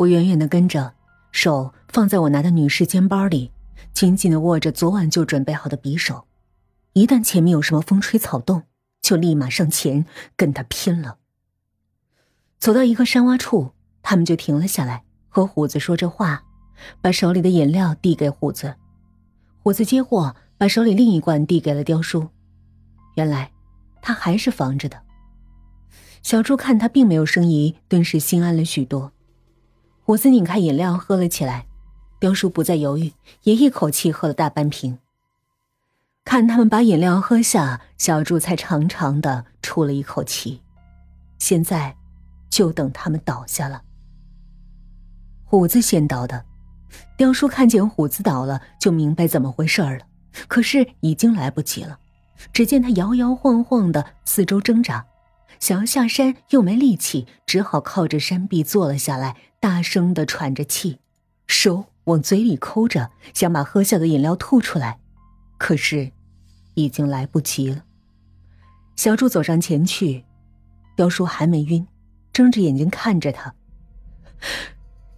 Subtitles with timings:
[0.00, 0.94] 我远远的跟着，
[1.30, 3.52] 手放在我拿的女士肩包里，
[3.92, 6.26] 紧紧的握着昨晚就准备好的匕首。
[6.94, 8.62] 一旦前面有什么风吹草动，
[9.02, 11.18] 就立马上前跟他拼了。
[12.58, 16.44] 走到一个山洼处，他们就停了下来，和虎子说着话，
[17.02, 18.76] 把手里的饮料递给虎子。
[19.62, 22.26] 虎子接过，把手里另一罐递给了雕叔。
[23.16, 23.52] 原来，
[24.00, 25.02] 他还是防着的。
[26.22, 29.12] 小猪看他并没有生疑，顿时心安了许多。
[30.10, 31.66] 虎子拧开饮料喝了起来，
[32.18, 33.12] 雕叔不再犹豫，
[33.44, 34.98] 也一口气喝了大半瓶。
[36.24, 40.62] 看他们把饮料喝下，小猪才长长的出了一口气。
[41.38, 41.94] 现在，
[42.50, 43.82] 就等他们倒下了。
[45.44, 46.44] 虎子先倒的，
[47.16, 50.00] 雕叔看见虎子倒了，就明白怎么回事了。
[50.48, 51.96] 可是已经来不及了。
[52.52, 55.06] 只见他摇摇晃晃的四周挣扎，
[55.60, 60.98] 想要下山又没力气，只好靠着山壁坐了下来，大声的喘着气，
[61.46, 64.98] 手往嘴里抠着，想把喝下的饮料吐出来，
[65.58, 66.10] 可是，
[66.74, 67.84] 已经来不及了。
[68.96, 70.24] 小柱走上前去，
[70.96, 71.86] 雕叔还没晕，
[72.32, 73.54] 睁着眼睛看着他：“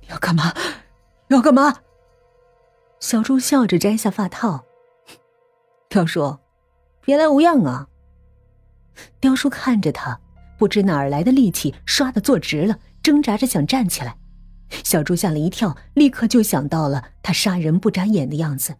[0.00, 0.54] 你要干嘛？
[1.28, 1.76] 要干嘛？”
[2.98, 4.64] 小柱笑着摘下发套，
[5.88, 6.38] 雕叔。
[7.02, 7.88] 别来无恙啊！
[9.20, 10.20] 雕叔看着他，
[10.60, 14.18] 不知哪儿来的力气，唰的坐直了，挣扎着想站起来。
[14.84, 18.76] 小猪吓了一跳，立刻就想到了他杀人不眨眼的样子。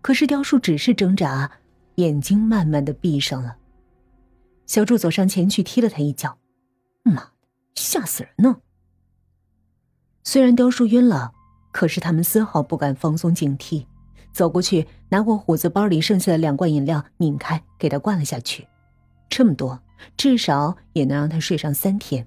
[0.00, 1.50] 可是雕叔只是挣扎，
[1.96, 3.56] 眼睛慢慢的闭上了。
[4.64, 6.38] 小猪走上前去踢了他一脚，
[7.02, 7.30] 妈的，
[7.74, 8.56] 吓死人呢！
[10.24, 11.32] 虽然雕叔晕了，
[11.72, 13.84] 可是他们丝毫不敢放松警惕。
[14.32, 18.66] 走过去，拿过虎子包里剩下的两罐饮料，拧开给他灌了下去。
[19.28, 19.78] 这么多，
[20.16, 22.26] 至少也能让他睡上三天。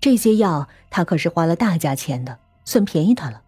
[0.00, 3.42] 这些药他可是花了大价钱的，算便宜他了。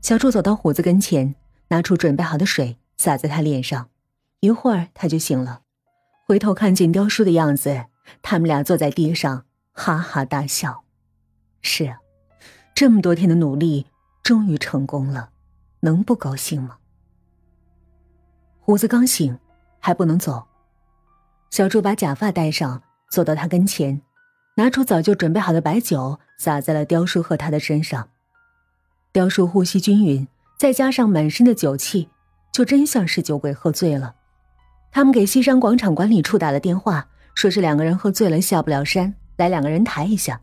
[0.00, 1.34] 小柱走到虎子跟前，
[1.68, 3.88] 拿出准备好的水，洒在他脸上。
[4.40, 5.62] 一会儿他就醒了，
[6.26, 7.86] 回头看见雕叔的样子，
[8.22, 10.84] 他们俩坐在地上哈哈大笑。
[11.62, 11.98] 是啊，
[12.74, 13.86] 这么多天的努力
[14.22, 15.30] 终于成功了。
[15.80, 16.78] 能不高兴吗？
[18.58, 19.38] 虎子刚醒，
[19.78, 20.46] 还不能走。
[21.50, 24.00] 小柱把假发戴上，走到他跟前，
[24.56, 28.08] 拿出早就准备好的白酒，洒在了雕叔和他的身上。
[29.12, 32.08] 雕叔呼吸均匀，再加上满身的酒气，
[32.52, 34.14] 就真像是酒鬼喝醉了。
[34.92, 40.40] 他们给西山广场管理处打了电话，说是两个人喝醉了下不了山，来两个人抬一下。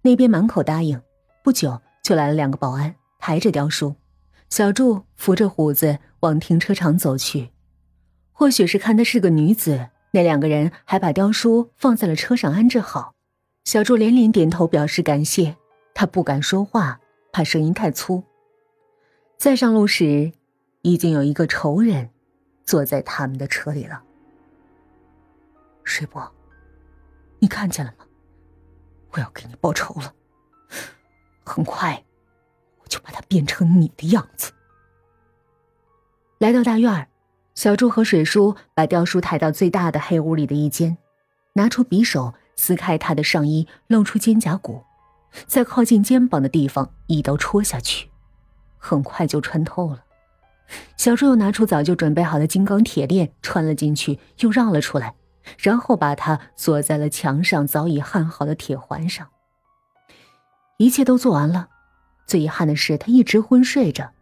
[0.00, 1.00] 那边满口答应。
[1.42, 3.94] 不久就来了两个保安，抬着雕叔。
[4.48, 7.50] 小柱扶着虎子往停车场走去，
[8.32, 13.14] 或许是看她是个女子，那两个人还把雕叔放在了车上安置好。
[13.64, 15.56] 小柱连连点头表示感谢，
[15.94, 17.00] 他不敢说话，
[17.32, 18.22] 怕声音太粗。
[19.36, 20.32] 再上路时，
[20.82, 22.10] 已经有一个仇人
[22.64, 24.02] 坐在他们的车里了。
[25.84, 26.32] 水波，
[27.38, 28.06] 你看见了吗？
[29.10, 30.14] 我要给你报仇了，
[31.44, 32.02] 很快。
[32.82, 34.52] 我就把他变成你的样子。
[36.38, 37.08] 来到大院儿，
[37.56, 40.98] 小柱和水叔把雕叔抬到最大的黑屋里的一间，
[41.54, 44.84] 拿出匕首撕开他的上衣，露出肩胛骨，
[45.46, 48.10] 在靠近肩膀的地方一刀戳下去，
[48.76, 50.04] 很快就穿透了。
[50.98, 55.14] 小柱又拿出早就准备好的金刚铁链，穿了进去，又绕了出来，
[55.58, 59.26] 然后把它锁在了墙上早已焊好的铁环上。
[60.76, 61.70] 一切都做完了。
[62.26, 64.12] 最遗憾的是，他一直昏睡着，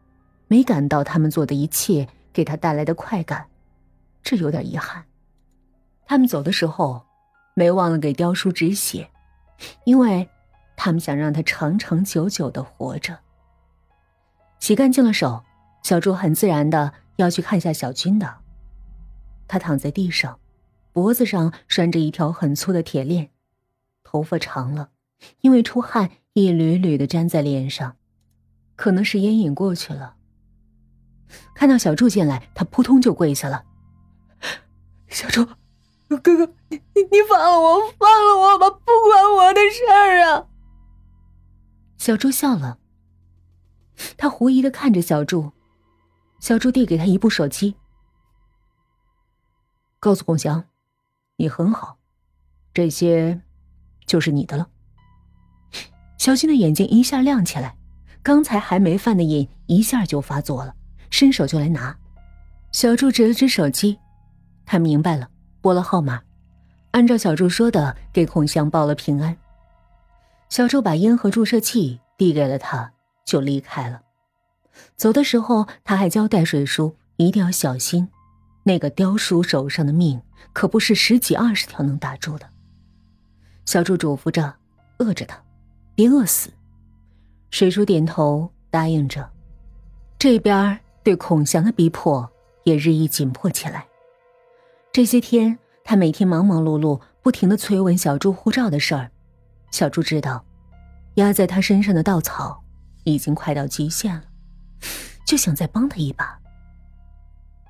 [0.46, 3.46] 没感到他们做的一切给他带来的快感，
[4.22, 5.06] 这有点遗憾。
[6.04, 7.06] 他们走的时候，
[7.54, 9.08] 没忘了给雕叔止血，
[9.84, 10.28] 因为
[10.76, 13.20] 他们想让他长长久久的活着。
[14.58, 15.42] 洗干净了手，
[15.82, 18.38] 小朱很自然的要去看一下小军的。
[19.48, 20.38] 他躺在地上，
[20.92, 23.30] 脖子上拴着一条很粗的铁链，
[24.02, 24.90] 头发长了，
[25.40, 26.10] 因为出汗。
[26.36, 27.94] 一缕缕的粘在脸上，
[28.74, 30.16] 可能是烟瘾过去了。
[31.54, 33.64] 看到小柱进来，他扑通就跪下了。
[35.08, 35.44] 小柱，
[36.08, 40.46] 哥哥，你你你放了我，放了我吧，不关我的事儿啊！
[41.96, 42.78] 小柱笑了，
[44.16, 45.52] 他狐疑的看着小柱。
[46.40, 47.74] 小柱递给他一部手机，
[49.98, 50.64] 告诉孔祥，
[51.36, 51.96] 你很好，
[52.74, 53.40] 这些
[54.04, 54.68] 就是你的了。
[56.18, 57.78] 小军的眼睛一下亮起来，
[58.22, 60.74] 刚才还没犯的瘾一下就发作了，
[61.10, 61.96] 伸手就来拿。
[62.72, 63.98] 小柱指了指手机，
[64.66, 65.28] 他明白了，
[65.60, 66.22] 拨了号码，
[66.90, 69.36] 按照小柱说的给孔祥报了平安。
[70.48, 72.92] 小柱把烟和注射器递给了他，
[73.24, 74.02] 就离开了。
[74.96, 78.08] 走的时候，他还交代水叔一定要小心，
[78.64, 80.20] 那个刁叔手上的命
[80.52, 82.48] 可不是十几二十条能打住的。
[83.64, 84.54] 小柱嘱咐着，
[84.98, 85.40] 饿着他，
[85.94, 86.50] 别饿死。
[87.50, 89.30] 水叔点头答应着。
[90.18, 92.28] 这边对孔祥的逼迫
[92.64, 93.86] 也日益紧迫起来。
[94.90, 99.10] 这些天，他每天忙忙碌碌，不停的催问小朱护照的事儿。
[99.70, 100.44] 小朱知道，
[101.14, 102.64] 压在他身上的稻草
[103.04, 104.24] 已经快到极限了，
[105.26, 106.38] 就想再帮他一把。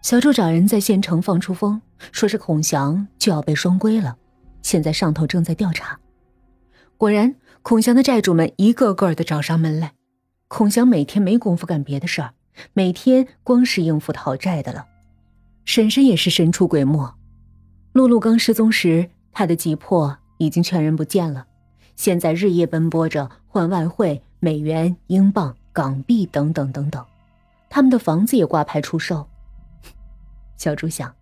[0.02, 1.80] 小朱找人在县城放出风，
[2.12, 4.16] 说是孔祥就要被双规了，
[4.62, 5.98] 现在上头正在调查。
[6.96, 9.94] 果然，孔祥的债主们一个个的找上门来。
[10.46, 12.34] 孔祥每天没工夫干别的事儿，
[12.72, 14.86] 每天光是应付讨债的了。
[15.64, 17.14] 婶婶也是神出鬼没。
[17.92, 21.46] 露露刚失踪时，她的急迫已经全然不见了。
[21.96, 27.04] 现在日夜奔波着换外汇、美元、英镑、港币等等等等，
[27.70, 29.28] 他们的房子也挂牌出售。
[30.58, 31.14] 小猪想，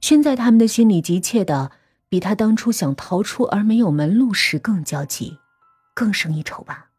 [0.00, 1.72] 现在他们的心里急切的，
[2.08, 5.38] 比他当初想逃出而没有门路时更焦急，
[5.94, 6.91] 更胜一筹吧。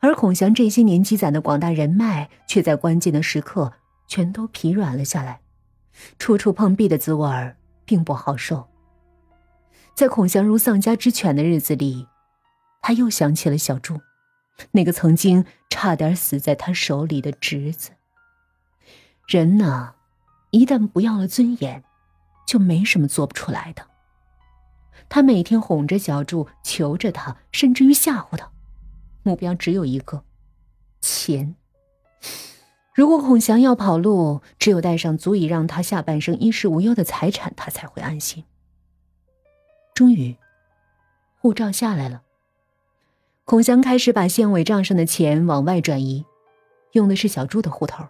[0.00, 3.74] 而孔祥这些年积攒的广大人脉，却在关键的时刻
[4.08, 5.40] 全都疲软了下来，
[6.18, 7.54] 处处碰壁的滋味
[7.84, 8.68] 并不好受。
[9.94, 12.06] 在孔祥如丧家之犬的日子里，
[12.80, 14.00] 他又想起了小柱，
[14.70, 17.90] 那个曾经差点死在他手里的侄子。
[19.28, 19.94] 人呢，
[20.50, 21.84] 一旦不要了尊严，
[22.46, 23.86] 就没什么做不出来的。
[25.10, 28.50] 他每天哄着小柱，求着他，甚至于吓唬他，
[29.22, 30.24] 目标只有一个：
[31.00, 31.54] 钱。
[32.94, 38.44] 如果孔祥要跑路，只有带上足以让他下半生衣食无忧的财产，他才会安心。
[39.94, 40.36] 终于，
[41.38, 42.22] 护照下来了。
[43.44, 46.24] 孔祥开始把县委账上的钱往外转移，
[46.92, 48.04] 用的是小朱的户头。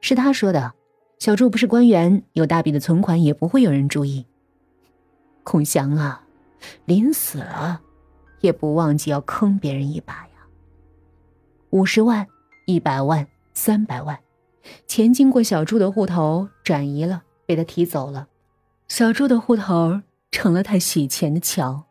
[0.00, 0.74] 是他说的，
[1.18, 4.26] 小朱不是官员，有大笔的存款也不会有人注意。
[5.44, 6.24] 孔祥啊，
[6.84, 7.82] 临死了，
[8.40, 10.32] 也不忘记要坑别人一把呀。
[11.70, 12.26] 五十万、
[12.66, 14.18] 一百万、三百万，
[14.86, 18.28] 钱经过小朱的户头转移了，被他提走了。
[18.88, 20.00] 小朱的户头。
[20.32, 21.86] 成了他洗钱的桥，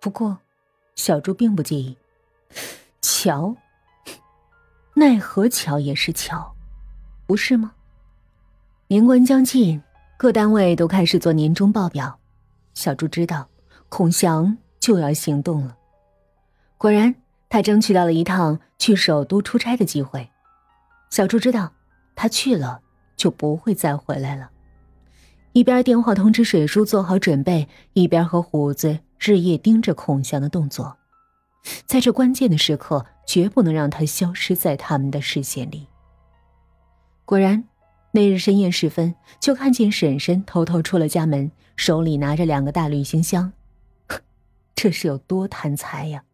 [0.00, 0.38] 不过，
[0.94, 1.98] 小朱并不介意。
[3.02, 3.56] 桥，
[4.94, 6.54] 奈何桥也是桥，
[7.26, 7.72] 不是吗？
[8.86, 9.82] 年关将近，
[10.16, 12.20] 各单位都开始做年终报表。
[12.74, 13.48] 小朱知道，
[13.88, 15.78] 孔祥就要行动了。
[16.76, 17.14] 果然，
[17.48, 20.28] 他争取到了一趟去首都出差的机会。
[21.08, 21.72] 小朱知道，
[22.14, 22.82] 他去了
[23.16, 24.50] 就不会再回来了。
[25.54, 30.98] 一边电话通知水叔做好准备，一边和虎子日夜盯着孔祥的动作，
[31.86, 35.86] 在这关键的时刻，绝不能让他消失在他们的视线里。
[37.24, 37.64] 果然，
[38.10, 43.50] 那日深夜时分，就看见婶婶偷偷出了家门，手里拿着两个大旅行箱，
[44.74, 46.24] 这是有多贪财呀！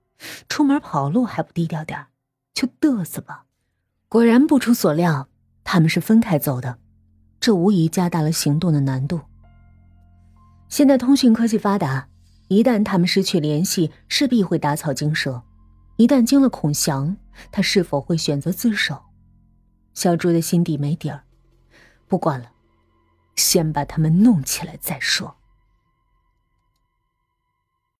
[0.49, 2.07] 出门跑路还不低调点
[2.53, 3.47] 就嘚瑟吧。
[4.09, 5.29] 果然不出所料，
[5.65, 6.79] 他们是分开走的。
[7.39, 9.21] 这无疑加大了行动的难度。
[10.69, 12.09] 现在通讯科技发达，
[12.49, 15.43] 一旦他们失去联系，势必会打草惊蛇。
[15.97, 17.17] 一旦惊了孔祥，
[17.51, 19.03] 他是否会选择自首？
[19.95, 21.23] 小朱的心底没底儿，
[22.07, 22.51] 不管了，
[23.37, 25.37] 先把他们弄起来再说。